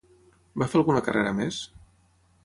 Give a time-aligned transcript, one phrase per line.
[0.61, 1.59] Va fer alguna carrera més?